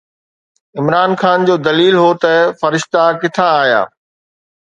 عمران 0.79 1.11
خان 1.21 1.39
جو 1.47 1.55
دليل 1.67 1.95
هو 2.03 2.09
ته 2.21 2.33
فرشتا 2.61 3.03
ڪٿان 3.21 3.49
آيا؟ 3.63 3.81